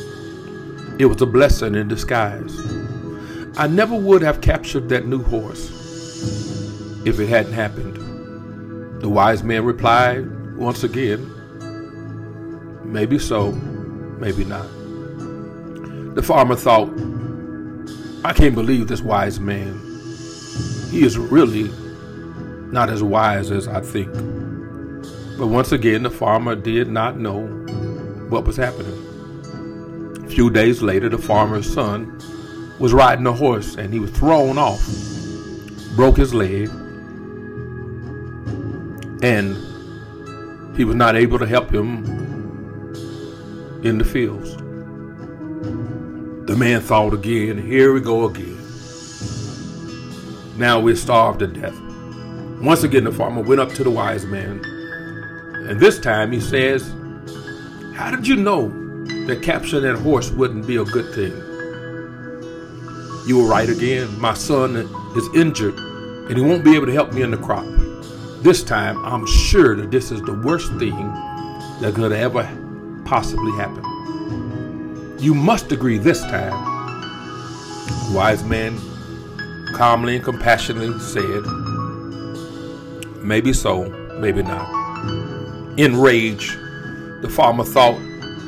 It 0.98 1.06
was 1.06 1.20
a 1.20 1.26
blessing 1.26 1.74
in 1.74 1.88
disguise. 1.88 2.58
I 3.56 3.66
never 3.66 3.94
would 3.94 4.22
have 4.22 4.40
captured 4.40 4.88
that 4.88 5.06
new 5.06 5.22
horse 5.22 5.70
if 7.04 7.20
it 7.20 7.28
hadn't 7.28 7.52
happened. 7.52 9.00
The 9.02 9.08
wise 9.08 9.42
man 9.42 9.64
replied 9.64 10.56
once 10.56 10.82
again, 10.84 11.36
Maybe 12.84 13.18
so, 13.18 13.52
maybe 13.52 14.44
not. 14.44 14.66
The 16.14 16.22
farmer 16.22 16.56
thought, 16.56 16.88
I 18.24 18.32
can't 18.32 18.54
believe 18.54 18.88
this 18.88 19.00
wise 19.00 19.38
man. 19.38 19.74
He 20.90 21.04
is 21.04 21.16
really 21.16 21.70
not 22.72 22.90
as 22.90 23.02
wise 23.02 23.50
as 23.50 23.68
I 23.68 23.80
think. 23.80 24.10
But 25.40 25.46
once 25.46 25.72
again, 25.72 26.02
the 26.02 26.10
farmer 26.10 26.54
did 26.54 26.90
not 26.90 27.18
know 27.18 27.46
what 28.28 28.44
was 28.44 28.58
happening. 28.58 30.22
A 30.22 30.28
few 30.28 30.50
days 30.50 30.82
later, 30.82 31.08
the 31.08 31.16
farmer's 31.16 31.72
son 31.72 32.20
was 32.78 32.92
riding 32.92 33.26
a 33.26 33.32
horse 33.32 33.76
and 33.76 33.90
he 33.90 34.00
was 34.00 34.10
thrown 34.10 34.58
off, 34.58 34.86
broke 35.96 36.18
his 36.18 36.34
leg, 36.34 36.68
and 39.22 39.56
he 40.76 40.84
was 40.84 40.94
not 40.94 41.16
able 41.16 41.38
to 41.38 41.46
help 41.46 41.72
him 41.72 42.04
in 43.82 43.96
the 43.96 44.04
fields. 44.04 44.54
The 46.48 46.54
man 46.54 46.82
thought 46.82 47.14
again, 47.14 47.56
here 47.56 47.94
we 47.94 48.00
go 48.00 48.26
again. 48.26 48.58
Now 50.58 50.80
we're 50.80 50.96
starved 50.96 51.38
to 51.38 51.46
death. 51.46 51.80
Once 52.60 52.82
again, 52.82 53.04
the 53.04 53.12
farmer 53.12 53.40
went 53.40 53.62
up 53.62 53.70
to 53.70 53.82
the 53.82 53.90
wise 53.90 54.26
man, 54.26 54.62
and 55.70 55.78
this 55.78 56.00
time 56.00 56.32
he 56.32 56.40
says, 56.40 56.92
How 57.94 58.10
did 58.10 58.26
you 58.26 58.34
know 58.34 58.70
that 59.28 59.40
capturing 59.40 59.84
that 59.84 60.00
horse 60.00 60.28
wouldn't 60.28 60.66
be 60.66 60.74
a 60.74 60.84
good 60.84 61.14
thing? 61.14 61.30
You 63.24 63.38
were 63.38 63.48
right 63.48 63.68
again. 63.68 64.18
My 64.18 64.34
son 64.34 64.74
is 64.74 65.28
injured, 65.32 65.78
and 65.78 66.36
he 66.36 66.42
won't 66.42 66.64
be 66.64 66.74
able 66.74 66.86
to 66.86 66.92
help 66.92 67.12
me 67.12 67.22
in 67.22 67.30
the 67.30 67.36
crop. 67.36 67.64
This 68.42 68.64
time, 68.64 68.98
I'm 69.04 69.24
sure 69.28 69.76
that 69.76 69.92
this 69.92 70.10
is 70.10 70.20
the 70.22 70.34
worst 70.44 70.72
thing 70.80 70.96
that 71.80 71.92
could 71.94 72.10
ever 72.10 72.42
possibly 73.04 73.52
happen. 73.52 73.84
You 75.20 75.34
must 75.34 75.70
agree 75.70 75.98
this 75.98 76.20
time. 76.22 76.50
The 78.08 78.16
wise 78.16 78.42
man 78.42 78.76
calmly 79.76 80.16
and 80.16 80.24
compassionately 80.24 80.98
said, 80.98 81.44
Maybe 83.22 83.52
so, 83.52 83.88
maybe 84.18 84.42
not. 84.42 84.79
Enraged, 85.76 86.58
the 87.22 87.28
farmer 87.28 87.64
thought, 87.64 87.98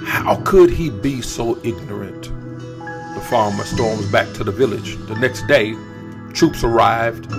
How 0.04 0.36
could 0.44 0.70
he 0.70 0.90
be 0.90 1.22
so 1.22 1.58
ignorant? 1.64 2.24
The 3.14 3.20
farmer 3.28 3.64
storms 3.64 4.10
back 4.10 4.32
to 4.34 4.44
the 4.44 4.52
village. 4.52 4.96
The 5.06 5.14
next 5.14 5.46
day, 5.46 5.74
troops 6.32 6.64
arrived 6.64 7.30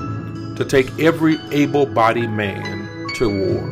to 0.58 0.66
take 0.66 1.00
every 1.00 1.38
able 1.52 1.86
bodied 1.86 2.30
man 2.30 3.10
to 3.16 3.28
war. 3.28 3.70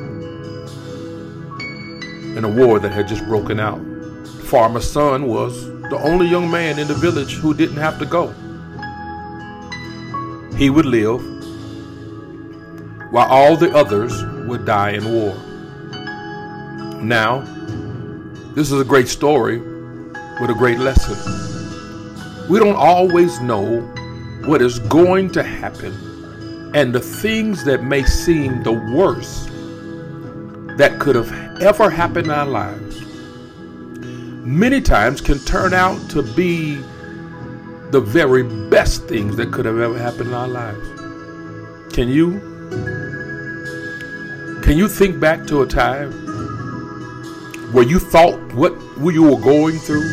In 2.38 2.44
a 2.44 2.50
war 2.50 2.80
that 2.80 2.92
had 2.92 3.08
just 3.08 3.24
broken 3.26 3.60
out 3.60 3.80
the 4.24 4.48
farmer's 4.48 4.90
son 4.90 5.28
was 5.28 5.66
the 5.90 6.00
only 6.04 6.28
young 6.28 6.50
man 6.50 6.80
in 6.80 6.88
the 6.88 6.94
village 6.96 7.36
who 7.36 7.54
didn't 7.54 7.78
have 7.78 8.00
to 8.00 8.06
go. 8.06 8.34
He 10.58 10.70
would 10.70 10.86
live 10.86 11.22
while 13.12 13.30
all 13.30 13.56
the 13.56 13.74
others 13.76 14.24
would 14.48 14.66
die 14.66 14.92
in 14.92 15.06
war. 15.06 15.36
Now, 17.02 17.42
this 18.56 18.72
is 18.72 18.80
a 18.80 18.86
great 18.86 19.08
story 19.08 19.60
with 19.60 20.50
a 20.50 20.56
great 20.58 20.80
lesson. 20.80 21.18
We 22.50 22.60
don't 22.60 22.76
always 22.76 23.40
know 23.42 23.82
what 24.46 24.62
is 24.62 24.80
going 24.80 25.32
to 25.32 25.44
happen, 25.44 26.72
and 26.74 26.94
the 26.94 27.00
things 27.00 27.64
that 27.66 27.84
may 27.84 28.04
seem 28.04 28.64
the 28.64 28.74
worst 28.74 29.48
that 30.78 31.00
could 31.00 31.16
have 31.16 31.32
ever 31.62 31.90
happened 31.90 32.28
in 32.28 32.32
our 32.32 32.46
lives 32.46 33.02
many 34.44 34.82
times 34.82 35.22
can 35.22 35.38
turn 35.40 35.74
out 35.74 36.10
to 36.10 36.24
be 36.36 36.76
the 37.92 38.02
very 38.02 38.44
best 38.70 39.04
things 39.08 39.36
that 39.36 39.52
could 39.52 39.66
have 39.66 39.80
ever 39.80 39.98
happened 39.98 40.30
in 40.30 40.34
our 40.34 40.48
lives. 40.48 40.88
Can 41.94 42.10
you? 42.10 42.40
Can 44.64 44.78
you 44.78 44.88
think 44.88 45.20
back 45.20 45.46
to 45.48 45.62
a 45.62 45.68
time 45.68 46.21
where 47.72 47.86
you 47.86 48.00
thought 48.00 48.38
what 48.54 48.74
you 48.98 49.24
were 49.24 49.40
going 49.40 49.78
through 49.80 50.10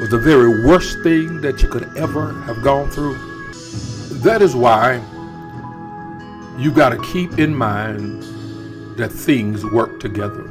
was 0.00 0.08
the 0.10 0.18
very 0.18 0.64
worst 0.64 1.02
thing 1.02 1.40
that 1.42 1.62
you 1.62 1.68
could 1.68 1.84
ever 1.96 2.32
have 2.44 2.62
gone 2.62 2.90
through? 2.90 3.14
That 4.22 4.40
is 4.40 4.54
why 4.54 5.02
you 6.58 6.72
got 6.72 6.90
to 6.90 7.02
keep 7.12 7.38
in 7.38 7.54
mind 7.54 8.22
that 8.96 9.10
things 9.10 9.64
work 9.66 10.00
together. 10.00 10.44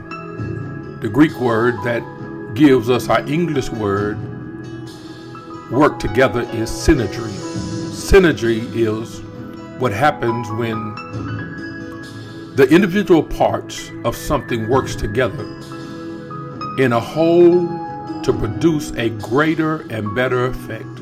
The 1.02 1.10
Greek 1.12 1.36
word 1.40 1.76
that 1.84 2.04
gives 2.54 2.90
us 2.90 3.10
our 3.10 3.28
English 3.28 3.70
word 3.70 4.18
work 5.72 5.98
together 5.98 6.42
is 6.52 6.70
synergy. 6.70 7.28
Synergy 7.90 8.70
is 8.76 9.22
what 9.80 9.92
happens 9.92 10.50
when 10.52 10.96
the 12.56 12.68
individual 12.70 13.24
parts 13.24 13.90
of 14.04 14.16
something 14.16 14.70
works 14.70 14.96
together 14.96 15.44
in 16.78 16.94
a 16.94 17.00
whole 17.00 17.68
to 18.22 18.32
produce 18.32 18.92
a 18.92 19.10
greater 19.10 19.82
and 19.92 20.14
better 20.16 20.46
effect 20.46 20.96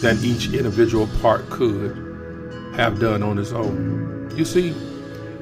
than 0.00 0.16
each 0.22 0.52
individual 0.52 1.08
part 1.20 1.48
could 1.50 1.96
have 2.74 2.98
done 2.98 3.22
on 3.22 3.38
its 3.38 3.52
own. 3.52 4.32
You 4.36 4.44
see, 4.44 4.74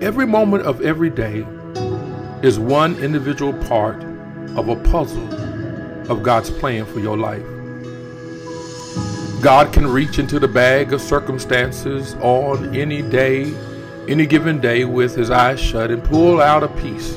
every 0.01 0.27
moment 0.27 0.65
of 0.65 0.81
every 0.81 1.11
day 1.11 1.47
is 2.43 2.59
one 2.59 2.97
individual 2.97 3.53
part 3.53 4.03
of 4.57 4.69
a 4.69 4.77
puzzle 4.77 5.29
of 6.11 6.23
God's 6.23 6.51
plan 6.51 6.87
for 6.87 7.01
your 7.01 7.17
life. 7.19 7.45
God 9.43 9.73
can 9.73 9.87
reach 9.87 10.19
into 10.19 10.41
the 10.41 10.49
bag 10.49 10.93
of 10.93 11.01
circumstances 11.01 12.15
on 12.23 12.75
any 12.75 13.03
day, 13.03 13.55
any 14.09 14.27
given 14.27 14.61
day, 14.61 14.85
with 14.85 15.15
his 15.15 15.31
eyes 15.31 15.61
shut 15.61 15.91
and 15.91 16.03
pull 16.03 16.41
out 16.41 16.63
a 16.63 16.69
piece 16.69 17.17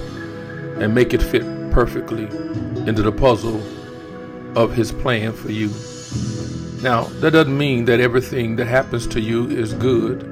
and 0.79 0.93
make 0.93 1.13
it 1.13 1.21
fit 1.21 1.43
perfectly 1.71 2.25
into 2.85 3.01
the 3.01 3.11
puzzle 3.11 3.61
of 4.57 4.73
his 4.73 4.91
plan 4.91 5.31
for 5.33 5.51
you. 5.51 5.69
Now, 6.83 7.03
that 7.21 7.31
doesn't 7.31 7.57
mean 7.57 7.85
that 7.85 7.99
everything 7.99 8.55
that 8.57 8.67
happens 8.67 9.07
to 9.07 9.21
you 9.21 9.49
is 9.49 9.73
good. 9.73 10.27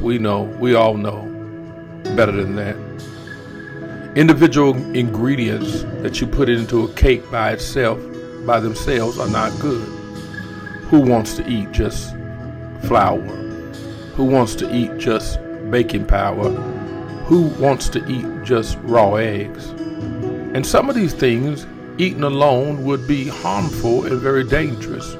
We 0.00 0.18
know, 0.18 0.42
we 0.42 0.74
all 0.74 0.94
know 0.94 1.28
better 2.16 2.32
than 2.32 2.56
that 2.56 2.76
individual 4.14 4.76
ingredients 4.94 5.84
that 6.02 6.20
you 6.20 6.26
put 6.26 6.48
into 6.48 6.84
a 6.84 6.92
cake 6.94 7.28
by 7.30 7.52
itself, 7.52 7.98
by 8.44 8.60
themselves, 8.60 9.18
are 9.18 9.28
not 9.28 9.58
good. 9.58 9.82
Who 10.90 11.00
wants 11.00 11.34
to 11.36 11.48
eat 11.48 11.72
just 11.72 12.14
flour? 12.82 13.22
Who 14.14 14.24
wants 14.24 14.54
to 14.56 14.74
eat 14.74 14.98
just 14.98 15.38
baking 15.72 16.04
powder? 16.04 16.50
Who 17.24 17.48
wants 17.58 17.88
to 17.88 18.06
eat 18.06 18.26
just 18.44 18.78
raw 18.82 19.14
eggs? 19.14 19.70
And 20.54 20.64
some 20.64 20.88
of 20.90 20.94
these 20.94 21.14
things, 21.14 21.66
eaten 21.98 22.22
alone, 22.22 22.84
would 22.84 23.08
be 23.08 23.26
harmful 23.26 24.04
and 24.04 24.20
very 24.20 24.44
dangerous. 24.44 25.14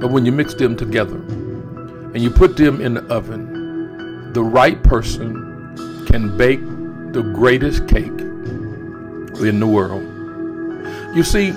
But 0.00 0.10
when 0.10 0.24
you 0.24 0.32
mix 0.32 0.54
them 0.54 0.74
together 0.74 1.16
and 1.16 2.18
you 2.18 2.30
put 2.30 2.56
them 2.56 2.80
in 2.80 2.94
the 2.94 3.04
oven, 3.04 4.32
the 4.32 4.42
right 4.42 4.82
person 4.82 6.06
can 6.06 6.36
bake 6.36 6.62
the 7.12 7.22
greatest 7.34 7.86
cake 7.86 8.08
in 8.08 9.60
the 9.60 9.66
world. 9.66 10.02
You 11.14 11.22
see, 11.22 11.52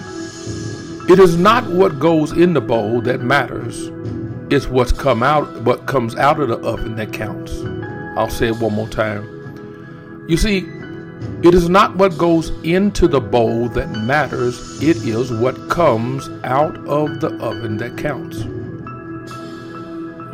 it 1.09 1.19
is 1.19 1.37
not 1.37 1.65
what 1.67 1.97
goes 1.97 2.33
in 2.33 2.53
the 2.53 2.61
bowl 2.61 2.99
that 3.01 3.21
matters. 3.21 3.89
It's 4.49 4.67
what's 4.67 4.91
come 4.91 5.23
out 5.23 5.61
what 5.61 5.85
comes 5.85 6.15
out 6.15 6.39
of 6.39 6.49
the 6.49 6.57
oven 6.57 6.95
that 6.97 7.13
counts. 7.13 7.76
I'll 8.17 8.31
say 8.31 8.47
it 8.47 8.57
one 8.57 8.73
more 8.73 8.89
time. 8.89 10.25
You 10.27 10.37
see, 10.37 10.65
it 11.43 11.53
is 11.53 11.69
not 11.69 11.95
what 11.97 12.17
goes 12.17 12.49
into 12.63 13.07
the 13.07 13.21
bowl 13.21 13.69
that 13.69 13.89
matters, 13.91 14.81
it 14.81 14.97
is 14.97 15.31
what 15.31 15.69
comes 15.69 16.27
out 16.43 16.75
of 16.87 17.21
the 17.21 17.27
oven 17.39 17.77
that 17.77 17.95
counts. 17.95 18.39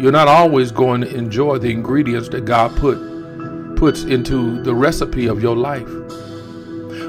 You're 0.01 0.13
not 0.13 0.29
always 0.29 0.71
going 0.71 1.01
to 1.01 1.13
enjoy 1.13 1.57
the 1.57 1.71
ingredients 1.71 2.29
that 2.29 2.45
God 2.45 2.75
put 2.77 2.97
puts 3.75 4.03
into 4.03 4.63
the 4.63 4.73
recipe 4.73 5.27
of 5.27 5.41
your 5.41 5.57
life. 5.57 5.89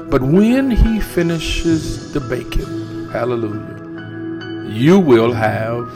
But 0.09 0.21
when 0.21 0.69
he 0.69 0.99
finishes 0.99 2.11
the 2.11 2.19
baking, 2.19 3.09
hallelujah, 3.11 4.69
you 4.69 4.99
will 4.99 5.31
have 5.31 5.87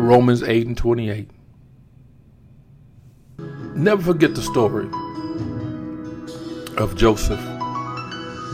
Romans 0.00 0.44
8 0.44 0.68
and 0.68 0.76
28. 0.76 1.28
Never 3.80 4.02
forget 4.02 4.34
the 4.34 4.42
story 4.42 4.90
of 6.76 6.94
Joseph. 6.96 7.40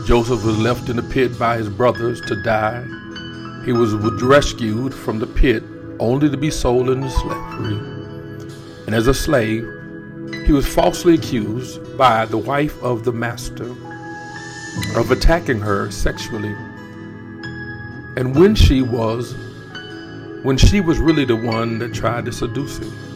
Joseph 0.07 0.45
was 0.45 0.57
left 0.57 0.87
in 0.87 0.95
the 0.95 1.03
pit 1.03 1.37
by 1.37 1.57
his 1.57 1.67
brothers 1.67 2.21
to 2.21 2.41
die. 2.43 2.81
He 3.65 3.73
was 3.73 3.93
rescued 4.23 4.93
from 4.93 5.19
the 5.19 5.27
pit 5.27 5.63
only 5.99 6.29
to 6.29 6.37
be 6.37 6.49
sold 6.49 6.89
into 6.89 7.09
slavery. 7.09 7.75
And 8.85 8.95
as 8.95 9.07
a 9.07 9.13
slave, 9.13 9.67
he 10.45 10.53
was 10.53 10.65
falsely 10.65 11.15
accused 11.15 11.97
by 11.97 12.23
the 12.23 12.37
wife 12.37 12.81
of 12.81 13.03
the 13.03 13.11
master 13.11 13.69
of 14.95 15.11
attacking 15.11 15.59
her 15.59 15.91
sexually. 15.91 16.55
And 18.15 18.33
when 18.33 18.55
she 18.55 18.81
was 18.81 19.35
when 20.43 20.55
she 20.55 20.79
was 20.79 20.99
really 20.99 21.25
the 21.25 21.35
one 21.35 21.79
that 21.79 21.93
tried 21.93 22.23
to 22.23 22.31
seduce 22.31 22.77
him, 22.77 23.06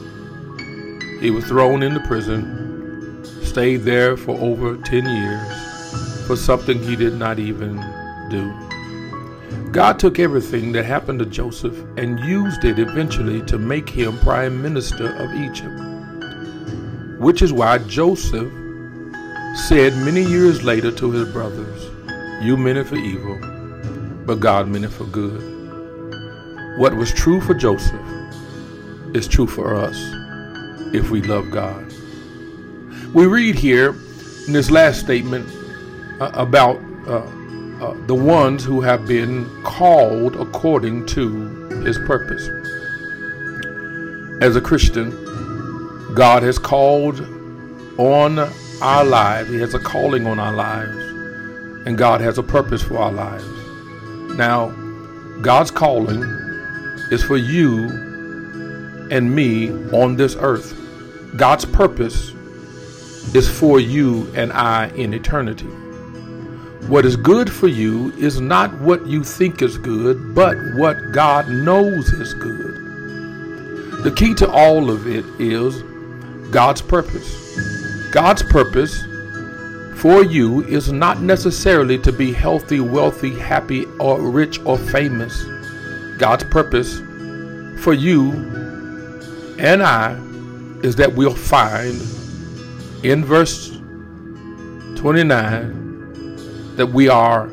he 1.22 1.30
was 1.30 1.46
thrown 1.46 1.84
into 1.84 2.00
prison, 2.00 3.24
stayed 3.44 3.84
there 3.84 4.18
for 4.18 4.36
over 4.40 4.76
10 4.76 5.06
years 5.06 6.26
for 6.26 6.36
something 6.36 6.82
he 6.82 6.96
did 6.96 7.14
not 7.14 7.38
even 7.38 7.76
do. 8.32 8.52
God 9.72 10.00
took 10.00 10.18
everything 10.18 10.72
that 10.72 10.84
happened 10.84 11.20
to 11.20 11.28
Joseph 11.28 11.78
and 11.96 12.20
used 12.22 12.66
it 12.66 12.80
eventually 12.80 13.42
to 13.44 13.60
make 13.60 13.88
him 13.88 14.18
prime 14.18 14.64
minister 14.64 15.16
of 15.16 15.32
Egypt. 15.36 15.80
Which 17.20 17.44
is 17.44 17.54
why 17.54 17.78
Joseph 17.78 18.52
said 19.68 19.96
many 19.98 20.24
years 20.24 20.64
later 20.64 20.92
to 20.94 21.12
his 21.12 21.32
brothers, 21.32 21.86
You 22.44 22.58
meant 22.58 22.80
it 22.80 22.88
for 22.88 22.96
evil, 22.96 23.38
but 24.26 24.40
God 24.40 24.68
meant 24.68 24.86
it 24.86 24.90
for 24.90 25.06
good. 25.06 25.40
What 26.80 26.96
was 26.96 27.14
true 27.14 27.40
for 27.42 27.54
Joseph 27.54 28.02
is 29.14 29.28
true 29.28 29.46
for 29.46 29.76
us 29.76 30.21
if 30.94 31.10
we 31.10 31.22
love 31.22 31.52
God. 31.52 31.92
We 33.14 33.26
read 33.26 33.56
here 33.56 33.96
in 34.48 34.54
this 34.54 34.72
last 34.72 35.00
statement 35.00 35.48
uh, 36.22 36.32
about 36.34 36.78
uh, 37.08 37.20
uh, 37.82 37.94
the 38.08 38.16
ones 38.16 38.64
who 38.64 38.82
have 38.82 39.08
been 39.08 39.46
called 39.64 40.36
according 40.36 41.06
to 41.08 41.62
his 41.84 41.98
purpose. 42.00 42.48
As 44.42 44.56
a 44.56 44.62
Christian, 44.62 45.12
God 46.14 46.44
has 46.44 46.58
called 46.58 47.22
on 47.98 48.40
our 48.82 49.04
lives, 49.04 49.50
He 49.50 49.60
has 49.60 49.74
a 49.74 49.80
calling 49.80 50.26
on 50.26 50.40
our 50.40 50.54
lives, 50.54 50.98
and 51.86 51.98
God 51.98 52.22
has 52.22 52.38
a 52.38 52.44
purpose 52.44 52.82
for 52.82 52.98
our 52.98 53.12
lives. 53.12 53.46
Now, 54.36 54.70
God's 55.42 55.72
calling 55.72 56.24
is 57.12 57.24
for 57.24 57.38
you 57.38 57.90
and 59.12 59.36
me 59.36 59.70
on 59.92 60.16
this 60.16 60.36
earth. 60.40 60.81
God's 61.36 61.66
purpose 61.66 62.32
is 63.34 63.48
for 63.50 63.80
you 63.80 64.30
and 64.36 64.52
I 64.52 64.88
in 64.90 65.14
eternity. 65.14 65.68
What 66.88 67.06
is 67.06 67.16
good 67.16 67.50
for 67.50 67.68
you 67.68 68.12
is 68.18 68.42
not 68.42 68.78
what 68.82 69.06
you 69.08 69.24
think 69.24 69.62
is 69.62 69.78
good, 69.78 70.36
but 70.36 70.58
what 70.76 70.98
God 71.14 71.48
knows 71.48 72.10
is 72.10 72.34
good. 72.34 74.04
The 74.04 74.12
key 74.12 74.34
to 74.36 74.50
all 74.50 74.90
of 74.90 75.08
it 75.08 75.24
is 75.40 75.84
God's 76.52 76.82
purpose. 76.82 78.10
God's 78.12 78.44
purpose 78.44 79.06
for 80.02 80.24
you 80.24 80.64
is 80.64 80.92
not 80.92 81.22
necessarily 81.22 81.98
to 82.00 82.12
be 82.12 82.34
healthy, 82.34 82.80
wealthy, 82.80 83.38
happy, 83.38 83.86
or 84.00 84.20
rich 84.20 84.60
or 84.66 84.78
famous. 84.78 85.46
God's 86.18 86.44
purpose 86.46 87.00
for 87.82 87.94
you 87.94 88.32
and 89.60 89.82
I 89.82 90.20
is 90.84 90.96
that 90.96 91.14
we'll 91.14 91.36
find 91.36 92.02
in 93.04 93.24
verse 93.26 93.70
29 94.96 96.76
that 96.76 96.88
we 96.88 97.10
are 97.10 97.50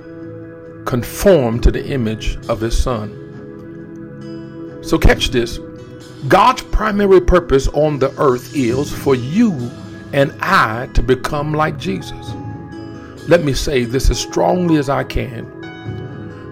conformed 0.84 1.62
to 1.62 1.70
the 1.70 1.86
image 1.86 2.36
of 2.48 2.60
his 2.60 2.80
son. 2.80 3.14
So 4.82 4.98
catch 4.98 5.30
this. 5.30 5.58
God's 6.28 6.62
primary 6.62 7.20
purpose 7.20 7.68
on 7.68 7.98
the 7.98 8.10
earth 8.18 8.56
is 8.56 8.92
for 8.92 9.14
you 9.14 9.70
and 10.12 10.34
I 10.40 10.88
to 10.94 11.02
become 11.02 11.52
like 11.52 11.78
Jesus. 11.78 12.32
Let 13.28 13.44
me 13.44 13.52
say 13.52 13.84
this 13.84 14.08
as 14.10 14.18
strongly 14.18 14.78
as 14.78 14.88
I 14.88 15.04
can. 15.04 15.46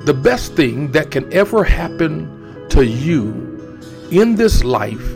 The 0.04 0.14
best 0.14 0.54
thing 0.54 0.92
that 0.92 1.10
can 1.10 1.32
ever 1.32 1.64
happen 1.64 2.68
to 2.68 2.84
you 2.84 3.80
in 4.10 4.36
this 4.36 4.62
life 4.62 5.15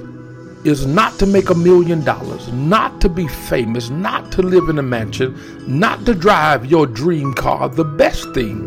is 0.65 0.87
not 0.87 1.19
to 1.19 1.27
make 1.27 1.51
a 1.51 1.55
million 1.55 2.05
dollars, 2.05 2.53
not 2.53 3.01
to 3.01 3.09
be 3.09 3.27
famous, 3.27 3.89
not 3.89 4.31
to 4.33 4.43
live 4.43 4.69
in 4.69 4.79
a 4.79 4.83
mansion, 4.83 5.35
not 5.67 6.05
to 6.07 6.15
drive 6.15 6.67
your 6.67 6.87
dream 6.87 7.33
car. 7.33 7.69
The 7.69 7.85
best 7.85 8.33
thing, 8.35 8.67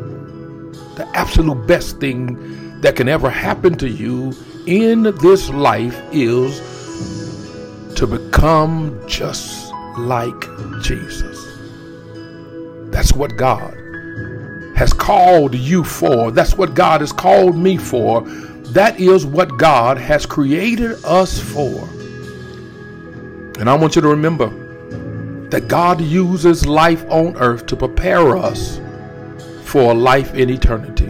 the 0.95 1.07
absolute 1.13 1.67
best 1.67 1.99
thing 1.99 2.81
that 2.81 2.95
can 2.95 3.07
ever 3.07 3.29
happen 3.29 3.75
to 3.77 3.89
you 3.89 4.33
in 4.65 5.03
this 5.21 5.49
life 5.49 6.01
is 6.11 6.59
to 7.95 8.07
become 8.07 8.99
just 9.07 9.71
like 9.97 10.47
Jesus. 10.81 11.59
That's 12.91 13.13
what 13.13 13.37
God 13.37 13.77
has 14.75 14.93
called 14.93 15.53
you 15.55 15.83
for. 15.83 16.31
That's 16.31 16.57
what 16.57 16.73
God 16.73 17.01
has 17.01 17.11
called 17.11 17.55
me 17.55 17.77
for. 17.77 18.21
That 18.73 18.99
is 18.99 19.23
what 19.23 19.57
God 19.57 19.99
has 19.99 20.25
created 20.25 20.97
us 21.05 21.39
for. 21.39 21.87
And 23.59 23.69
I 23.69 23.75
want 23.75 23.95
you 23.95 24.01
to 24.01 24.07
remember 24.07 24.49
that 25.49 25.67
God 25.67 26.01
uses 26.01 26.65
life 26.65 27.05
on 27.07 27.37
earth 27.37 27.67
to 27.67 27.75
prepare 27.75 28.35
us 28.35 28.81
for 29.61 29.93
life 29.93 30.33
in 30.33 30.49
eternity. 30.49 31.05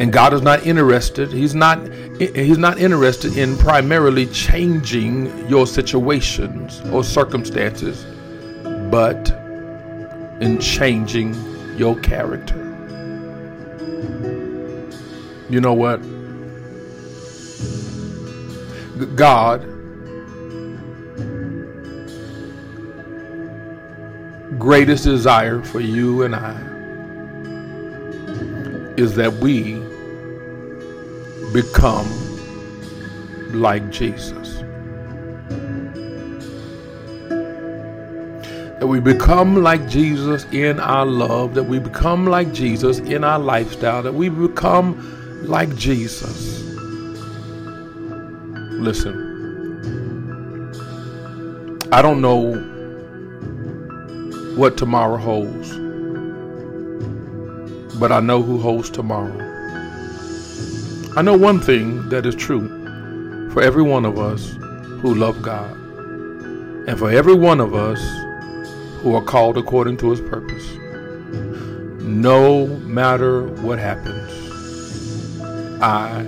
And 0.00 0.12
God 0.12 0.34
is 0.34 0.42
not 0.42 0.66
interested, 0.66 1.30
He's 1.30 1.54
not 1.54 1.78
He's 2.18 2.58
not 2.58 2.78
interested 2.80 3.38
in 3.38 3.56
primarily 3.56 4.26
changing 4.26 5.48
your 5.48 5.68
situations 5.68 6.80
or 6.92 7.04
circumstances, 7.04 8.04
but 8.90 9.30
in 10.40 10.58
changing 10.60 11.32
your 11.76 11.96
character. 12.00 12.58
You 15.48 15.60
know 15.60 15.74
what? 15.74 16.00
God 19.16 19.74
greatest 24.58 25.04
desire 25.04 25.62
for 25.62 25.80
you 25.80 26.22
and 26.22 26.34
I 26.34 26.58
is 28.96 29.14
that 29.16 29.32
we 29.34 29.74
become 31.52 32.08
like 33.52 33.90
Jesus. 33.90 34.62
That 38.78 38.86
we 38.86 39.00
become 39.00 39.62
like 39.62 39.88
Jesus 39.88 40.44
in 40.52 40.80
our 40.80 41.06
love, 41.06 41.54
that 41.54 41.64
we 41.64 41.78
become 41.78 42.26
like 42.26 42.52
Jesus 42.52 42.98
in 43.00 43.22
our 43.24 43.38
lifestyle, 43.38 44.02
that 44.02 44.14
we 44.14 44.28
become 44.28 45.46
like 45.46 45.74
Jesus. 45.76 46.63
Listen, 48.80 49.32
I 51.92 52.02
don't 52.02 52.20
know 52.20 52.54
what 54.56 54.76
tomorrow 54.76 55.16
holds, 55.16 55.70
but 57.98 58.12
I 58.12 58.20
know 58.20 58.42
who 58.42 58.58
holds 58.58 58.90
tomorrow. 58.90 59.40
I 61.16 61.22
know 61.22 61.36
one 61.36 61.60
thing 61.60 62.08
that 62.08 62.26
is 62.26 62.34
true 62.34 62.68
for 63.50 63.62
every 63.62 63.82
one 63.82 64.04
of 64.04 64.18
us 64.18 64.56
who 65.00 65.14
love 65.14 65.40
God, 65.40 65.72
and 66.88 66.98
for 66.98 67.10
every 67.10 67.34
one 67.34 67.60
of 67.60 67.74
us 67.74 68.00
who 69.02 69.14
are 69.14 69.22
called 69.22 69.56
according 69.56 69.96
to 69.98 70.10
his 70.10 70.20
purpose. 70.20 70.66
No 72.00 72.66
matter 72.66 73.46
what 73.62 73.78
happens, 73.78 74.32
I, 75.80 76.22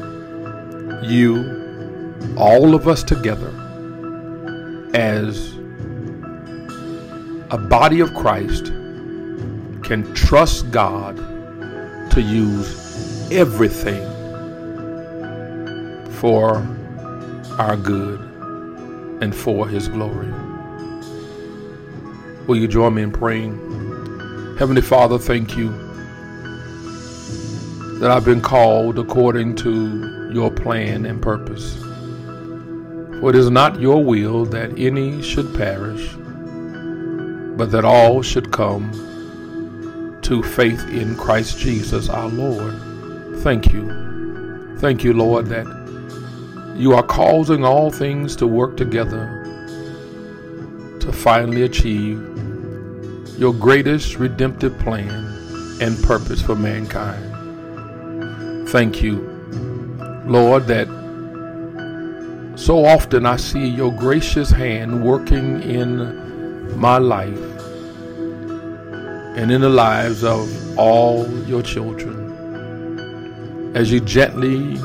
you, 1.02 1.65
all 2.37 2.74
of 2.74 2.88
us 2.88 3.02
together, 3.02 3.52
as 4.94 5.55
a 7.50 7.59
body 7.59 8.00
of 8.00 8.14
Christ, 8.14 8.66
can 9.83 10.12
trust 10.14 10.70
God 10.70 11.16
to 12.11 12.20
use 12.20 13.31
everything 13.31 14.05
for 16.12 16.57
our 17.59 17.76
good 17.76 18.20
and 19.22 19.35
for 19.35 19.68
His 19.68 19.88
glory. 19.88 20.33
Will 22.46 22.57
you 22.57 22.68
join 22.68 22.94
me 22.94 23.02
in 23.02 23.12
praying? 23.12 23.59
Heavenly 24.59 24.83
Father, 24.83 25.18
thank 25.18 25.57
you 25.57 25.70
that 27.98 28.11
I've 28.11 28.24
been 28.24 28.40
called 28.40 28.98
according 28.98 29.57
to 29.57 30.31
your 30.33 30.50
plan 30.50 31.07
and 31.07 31.20
purpose. 31.20 31.86
For 33.20 33.31
it 33.31 33.37
is 33.37 33.50
not 33.50 33.81
your 33.81 34.05
will 34.05 34.44
that 34.46 34.79
any 34.79 35.22
should 35.22 35.55
perish, 35.55 36.14
but 37.57 37.70
that 37.70 37.85
all 37.85 38.22
should 38.22 38.52
come 38.52 38.90
to 40.22 40.42
faith 40.42 40.87
in 40.88 41.16
Christ 41.16 41.59
Jesus 41.59 42.09
our 42.09 42.29
Lord. 42.29 42.74
Thank 43.42 43.72
you. 43.72 44.76
Thank 44.79 45.02
you, 45.05 45.12
Lord, 45.12 45.46
that 45.46 45.66
you 46.76 46.92
are 46.92 47.02
causing 47.02 47.64
all 47.64 47.90
things 47.90 48.37
to 48.37 48.46
work 48.46 48.76
together 48.76 49.44
to 51.00 51.12
finally 51.12 51.62
achieve 51.62 52.20
your 53.38 53.55
greatest 53.55 54.16
redemptive 54.16 54.79
plan 54.79 55.24
and 55.81 56.02
purpose 56.02 56.42
for 56.42 56.55
mankind. 56.55 57.33
Thank 58.68 59.02
you, 59.02 59.20
Lord, 60.26 60.66
that 60.66 60.88
so 62.57 62.87
often 62.87 63.27
I 63.27 63.37
see 63.37 63.66
your 63.66 63.92
gracious 63.92 64.51
hand 64.51 65.05
working 65.05 65.62
in 65.62 66.79
my 66.79 66.97
life 66.97 67.38
and 69.37 69.53
in 69.53 69.61
the 69.61 69.69
lives 69.69 70.25
of 70.25 70.79
all 70.79 71.29
your 71.47 71.62
children 71.62 72.27
as 73.77 73.92
you 73.92 74.01
gently 74.01 74.79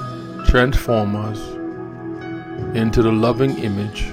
transform 0.48 1.16
us 1.16 1.40
into 2.76 3.02
the 3.02 3.12
loving 3.12 3.58
image 3.60 4.10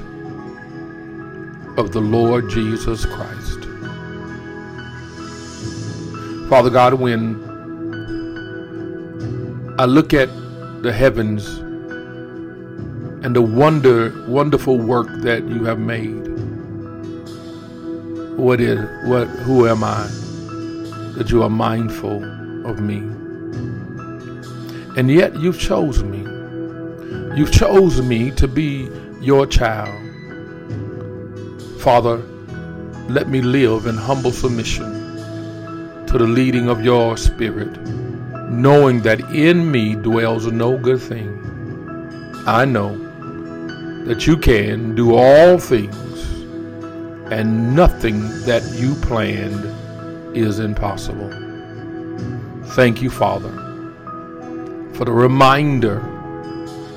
of 1.76 1.90
the 1.92 2.00
Lord 2.00 2.48
Jesus 2.48 3.04
Christ. 3.04 3.58
Father 6.48 6.70
God, 6.70 6.94
when 6.94 7.44
I 9.80 9.84
look 9.84 10.14
at 10.14 10.28
the 10.82 10.92
heavens 10.92 11.60
and 13.22 13.34
the 13.34 13.42
wonder, 13.42 14.24
wonderful 14.28 14.78
work 14.78 15.08
that 15.22 15.42
you 15.48 15.64
have 15.64 15.78
made, 15.78 16.26
what 18.38 18.60
is, 18.60 18.78
what, 19.08 19.26
who 19.26 19.66
am 19.66 19.82
I 19.82 20.06
that 21.16 21.28
you 21.30 21.42
are 21.42 21.50
mindful 21.50 22.22
of 22.64 22.80
me? 22.80 22.98
And 24.96 25.10
yet 25.10 25.36
you've 25.38 25.58
chosen 25.58 26.10
me. 26.10 27.36
You've 27.36 27.52
chosen 27.52 28.06
me 28.06 28.30
to 28.32 28.46
be 28.46 28.88
your 29.20 29.46
child. 29.46 29.94
Father, 31.80 32.18
let 33.08 33.28
me 33.28 33.40
live 33.40 33.86
in 33.86 33.96
humble 33.96 34.32
submission 34.32 34.92
to 36.06 36.18
the 36.18 36.26
leading 36.26 36.68
of 36.68 36.84
your 36.84 37.16
Spirit, 37.16 37.76
knowing 38.48 39.00
that 39.02 39.20
in 39.32 39.70
me 39.70 39.94
dwells 39.96 40.46
no 40.46 40.78
good 40.78 41.00
thing. 41.00 41.34
I 42.46 42.64
know 42.64 43.07
that 44.06 44.26
you 44.26 44.36
can 44.36 44.94
do 44.94 45.14
all 45.14 45.58
things, 45.58 46.22
and 47.32 47.74
nothing 47.74 48.20
that 48.46 48.62
you 48.76 48.94
planned 48.96 50.36
is 50.36 50.58
impossible. 50.58 51.30
Thank 52.74 53.02
you, 53.02 53.10
Father, 53.10 53.50
for 54.94 55.04
the 55.04 55.12
reminder 55.12 56.00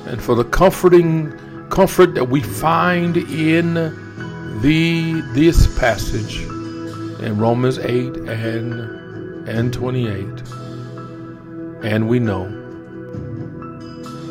and 0.06 0.22
for 0.22 0.34
the 0.34 0.44
comforting 0.44 1.32
comfort 1.68 2.14
that 2.14 2.24
we 2.24 2.40
find 2.40 3.16
in 3.16 3.74
the 4.60 5.22
this 5.32 5.78
passage 5.78 6.42
in 7.22 7.38
Romans 7.38 7.78
8 7.78 8.16
and 8.28 9.48
and 9.48 9.72
28 9.72 10.24
and 11.82 12.08
we 12.08 12.18
know 12.18 12.46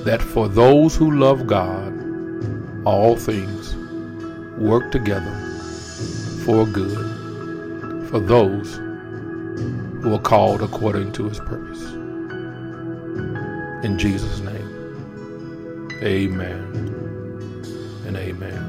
that 0.03 0.21
for 0.21 0.47
those 0.47 0.95
who 0.95 1.11
love 1.11 1.47
God 1.47 2.00
all 2.85 3.15
things 3.15 3.75
work 4.57 4.91
together 4.91 5.35
for 6.45 6.65
good 6.65 8.09
for 8.09 8.19
those 8.19 8.75
who 10.03 10.13
are 10.13 10.19
called 10.19 10.61
according 10.61 11.11
to 11.11 11.29
his 11.29 11.39
purpose 11.39 11.83
in 13.85 13.97
Jesus 13.97 14.39
name 14.39 14.71
Amen 16.03 16.81
and 18.07 18.17
amen. 18.17 18.51